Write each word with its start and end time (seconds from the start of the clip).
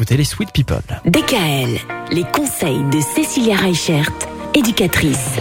Écoutez 0.00 0.16
les 0.16 0.24
Sweet 0.24 0.52
People. 0.52 0.80
DKL, 1.06 1.76
les 2.12 2.22
conseils 2.22 2.84
de 2.92 3.00
Cécilia 3.00 3.56
Reichert, 3.56 4.12
éducatrice. 4.54 5.34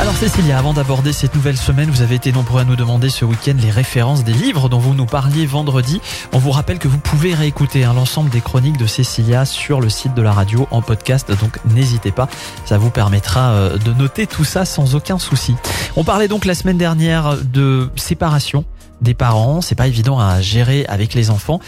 Alors 0.00 0.14
Cécilia, 0.14 0.56
avant 0.56 0.72
d'aborder 0.72 1.12
cette 1.12 1.34
nouvelle 1.34 1.56
semaine, 1.56 1.90
vous 1.90 2.02
avez 2.02 2.14
été 2.14 2.30
nombreux 2.30 2.60
à 2.60 2.64
nous 2.64 2.76
demander 2.76 3.10
ce 3.10 3.24
week-end 3.24 3.56
les 3.60 3.70
références 3.70 4.22
des 4.22 4.32
livres 4.32 4.68
dont 4.68 4.78
vous 4.78 4.94
nous 4.94 5.06
parliez 5.06 5.44
vendredi. 5.44 6.00
On 6.32 6.38
vous 6.38 6.52
rappelle 6.52 6.78
que 6.78 6.86
vous 6.86 6.98
pouvez 6.98 7.34
réécouter 7.34 7.82
hein, 7.82 7.94
l'ensemble 7.94 8.30
des 8.30 8.40
chroniques 8.40 8.76
de 8.76 8.86
Cécilia 8.86 9.44
sur 9.44 9.80
le 9.80 9.88
site 9.88 10.14
de 10.14 10.22
la 10.22 10.32
radio 10.32 10.68
en 10.70 10.82
podcast, 10.82 11.32
donc 11.40 11.58
n'hésitez 11.74 12.12
pas, 12.12 12.28
ça 12.64 12.78
vous 12.78 12.90
permettra 12.90 13.50
euh, 13.50 13.76
de 13.76 13.92
noter 13.92 14.28
tout 14.28 14.44
ça 14.44 14.64
sans 14.64 14.94
aucun 14.94 15.18
souci. 15.18 15.56
On 15.96 16.04
parlait 16.04 16.28
donc 16.28 16.44
la 16.44 16.54
semaine 16.54 16.78
dernière 16.78 17.36
de 17.36 17.90
séparation 17.96 18.64
des 19.00 19.14
parents, 19.14 19.60
c'est 19.60 19.74
pas 19.74 19.88
évident 19.88 20.18
à 20.18 20.40
gérer 20.40 20.86
avec 20.86 21.12
les 21.14 21.30
enfants, 21.30 21.60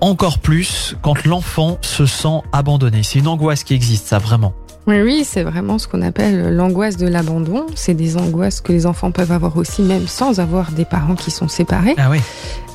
encore 0.00 0.38
plus 0.38 0.94
quand 1.02 1.24
l'enfant 1.24 1.78
se 1.80 2.06
sent 2.06 2.42
abandonné. 2.52 3.02
C'est 3.02 3.18
une 3.18 3.28
angoisse 3.28 3.64
qui 3.64 3.74
existe, 3.74 4.06
ça 4.06 4.18
vraiment. 4.18 4.54
Oui, 4.86 5.02
oui, 5.02 5.22
c'est 5.24 5.42
vraiment 5.42 5.78
ce 5.78 5.86
qu'on 5.86 6.00
appelle 6.00 6.56
l'angoisse 6.56 6.96
de 6.96 7.06
l'abandon. 7.06 7.66
C'est 7.74 7.92
des 7.92 8.16
angoisses 8.16 8.62
que 8.62 8.72
les 8.72 8.86
enfants 8.86 9.10
peuvent 9.10 9.32
avoir 9.32 9.58
aussi, 9.58 9.82
même 9.82 10.06
sans 10.06 10.40
avoir 10.40 10.72
des 10.72 10.86
parents 10.86 11.14
qui 11.14 11.30
sont 11.30 11.48
séparés. 11.48 11.94
Ah 11.98 12.08
oui. 12.10 12.20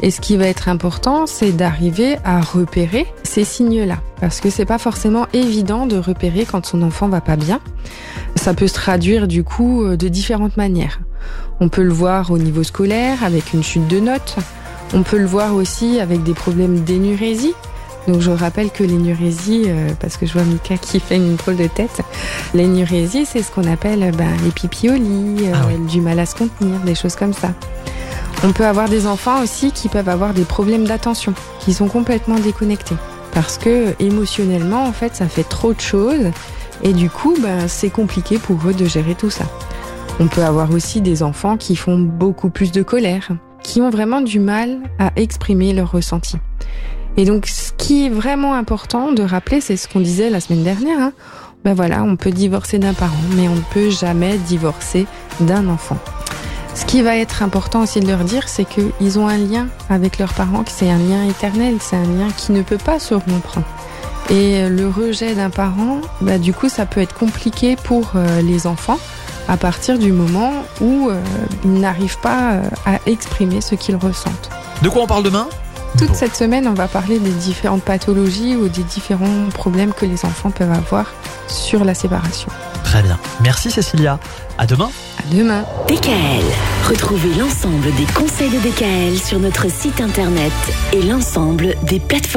Et 0.01 0.11
ce 0.11 0.21
qui 0.21 0.37
va 0.37 0.45
être 0.45 0.69
important, 0.69 1.25
c'est 1.25 1.53
d'arriver 1.53 2.17
à 2.23 2.41
repérer 2.41 3.07
ces 3.23 3.43
signes-là. 3.43 3.97
Parce 4.21 4.41
que 4.41 4.51
c'est 4.51 4.65
pas 4.65 4.77
forcément 4.77 5.25
évident 5.33 5.87
de 5.87 5.97
repérer 5.97 6.45
quand 6.45 6.65
son 6.67 6.83
enfant 6.83 7.09
va 7.09 7.21
pas 7.21 7.35
bien. 7.35 7.59
Ça 8.35 8.53
peut 8.53 8.67
se 8.67 8.75
traduire, 8.75 9.27
du 9.27 9.43
coup, 9.43 9.83
de 9.83 10.07
différentes 10.07 10.55
manières. 10.55 10.99
On 11.61 11.69
peut 11.69 11.83
le 11.83 11.93
voir 11.93 12.29
au 12.29 12.37
niveau 12.37 12.63
scolaire, 12.63 13.23
avec 13.23 13.53
une 13.53 13.63
chute 13.63 13.87
de 13.87 13.99
notes. 13.99 14.35
On 14.93 15.01
peut 15.01 15.17
le 15.17 15.25
voir 15.25 15.55
aussi 15.55 15.99
avec 15.99 16.21
des 16.21 16.35
problèmes 16.35 16.81
d'énurésie. 16.81 17.53
Donc 18.07 18.19
je 18.19 18.31
rappelle 18.31 18.69
que 18.69 18.83
l'énurésie, 18.83 19.63
euh, 19.67 19.89
parce 19.99 20.17
que 20.17 20.25
je 20.25 20.33
vois 20.33 20.43
Mika 20.43 20.77
qui 20.77 20.99
fait 20.99 21.15
une 21.15 21.35
drôle 21.35 21.55
de 21.55 21.67
tête, 21.67 22.01
l'énurésie 22.53 23.25
c'est 23.25 23.41
ce 23.41 23.51
qu'on 23.51 23.65
appelle 23.71 24.11
ben, 24.17 24.29
les 24.43 24.51
pipiolis, 24.51 25.47
euh, 25.47 25.53
Ah 25.55 25.65
oui. 25.67 25.85
du 25.89 26.01
mal 26.01 26.19
à 26.19 26.25
se 26.25 26.35
contenir, 26.35 26.79
des 26.81 26.95
choses 26.95 27.15
comme 27.15 27.33
ça. 27.33 27.53
On 28.43 28.51
peut 28.51 28.65
avoir 28.65 28.89
des 28.89 29.07
enfants 29.07 29.41
aussi 29.41 29.71
qui 29.71 29.87
peuvent 29.87 30.09
avoir 30.09 30.33
des 30.33 30.43
problèmes 30.43 30.83
d'attention, 30.85 31.33
qui 31.59 31.73
sont 31.73 31.87
complètement 31.87 32.39
déconnectés. 32.39 32.95
Parce 33.31 33.57
que 33.57 33.95
émotionnellement, 33.99 34.83
en 34.83 34.91
fait, 34.91 35.15
ça 35.15 35.27
fait 35.27 35.43
trop 35.47 35.73
de 35.73 35.79
choses 35.79 36.31
et 36.83 36.91
du 36.91 37.09
coup, 37.09 37.35
ben, 37.41 37.67
c'est 37.67 37.89
compliqué 37.89 38.37
pour 38.37 38.57
eux 38.67 38.73
de 38.73 38.85
gérer 38.85 39.15
tout 39.15 39.29
ça. 39.29 39.45
On 40.19 40.27
peut 40.27 40.43
avoir 40.43 40.71
aussi 40.71 41.01
des 41.01 41.23
enfants 41.23 41.55
qui 41.57 41.75
font 41.75 41.97
beaucoup 41.97 42.49
plus 42.49 42.71
de 42.71 42.83
colère, 42.83 43.29
qui 43.63 43.81
ont 43.81 43.89
vraiment 43.89 44.21
du 44.21 44.39
mal 44.39 44.79
à 44.99 45.11
exprimer 45.15 45.73
leurs 45.73 45.91
ressentis. 45.91 46.37
Et 47.17 47.25
donc, 47.25 47.47
ce 47.47 47.71
qui 47.77 48.05
est 48.05 48.09
vraiment 48.09 48.53
important 48.53 49.11
de 49.11 49.23
rappeler, 49.23 49.61
c'est 49.61 49.77
ce 49.77 49.87
qu'on 49.87 49.99
disait 49.99 50.29
la 50.29 50.39
semaine 50.39 50.63
dernière. 50.63 50.99
Hein. 50.99 51.13
Ben 51.63 51.73
voilà, 51.73 52.03
on 52.03 52.15
peut 52.15 52.31
divorcer 52.31 52.79
d'un 52.79 52.93
parent, 52.93 53.13
mais 53.35 53.47
on 53.47 53.55
ne 53.55 53.61
peut 53.73 53.89
jamais 53.89 54.37
divorcer 54.37 55.05
d'un 55.39 55.67
enfant. 55.69 55.97
Ce 56.75 56.85
qui 56.85 57.03
va 57.03 57.15
être 57.17 57.43
important 57.43 57.83
aussi 57.83 57.99
de 57.99 58.07
leur 58.07 58.23
dire, 58.23 58.49
c'est 58.49 58.65
qu'ils 58.65 59.19
ont 59.19 59.27
un 59.27 59.37
lien 59.37 59.67
avec 59.89 60.17
leurs 60.17 60.33
parents, 60.33 60.63
que 60.63 60.71
c'est 60.71 60.89
un 60.89 60.97
lien 60.97 61.23
éternel, 61.29 61.77
c'est 61.79 61.95
un 61.95 62.03
lien 62.03 62.29
qui 62.35 62.51
ne 62.51 62.63
peut 62.63 62.77
pas 62.77 62.99
se 62.99 63.13
rompre. 63.13 63.59
Et 64.29 64.67
le 64.69 64.87
rejet 64.87 65.35
d'un 65.35 65.49
parent, 65.49 66.01
bah, 66.21 66.37
du 66.37 66.53
coup, 66.53 66.69
ça 66.69 66.85
peut 66.85 67.01
être 67.01 67.13
compliqué 67.13 67.75
pour 67.75 68.13
euh, 68.15 68.41
les 68.41 68.65
enfants 68.65 68.99
à 69.47 69.57
partir 69.57 69.99
du 69.99 70.11
moment 70.11 70.51
où 70.81 71.09
euh, 71.09 71.21
ils 71.65 71.73
n'arrivent 71.73 72.19
pas 72.19 72.53
euh, 72.53 72.61
à 72.85 72.99
exprimer 73.05 73.61
ce 73.61 73.75
qu'ils 73.75 73.95
ressentent. 73.95 74.49
De 74.81 74.89
quoi 74.89 75.03
on 75.03 75.07
parle 75.07 75.23
demain? 75.23 75.47
Toute 75.97 76.09
Bon. 76.09 76.13
cette 76.15 76.35
semaine, 76.35 76.67
on 76.67 76.73
va 76.73 76.87
parler 76.87 77.19
des 77.19 77.29
différentes 77.31 77.83
pathologies 77.83 78.55
ou 78.55 78.67
des 78.67 78.83
différents 78.83 79.49
problèmes 79.53 79.93
que 79.93 80.05
les 80.05 80.25
enfants 80.25 80.49
peuvent 80.51 80.71
avoir 80.71 81.13
sur 81.47 81.83
la 81.85 81.93
séparation. 81.93 82.49
Très 82.83 83.01
bien. 83.03 83.17
Merci 83.41 83.69
Cécilia. 83.71 84.19
À 84.57 84.65
demain. 84.65 84.89
À 85.19 85.33
demain. 85.33 85.63
DKL, 85.87 86.43
retrouvez 86.89 87.33
l'ensemble 87.39 87.93
des 87.95 88.05
conseils 88.13 88.49
de 88.49 88.57
DKL 88.59 89.17
sur 89.19 89.39
notre 89.39 89.69
site 89.69 89.99
internet 90.01 90.51
et 90.93 91.01
l'ensemble 91.01 91.75
des 91.83 91.99
plateformes. 91.99 92.31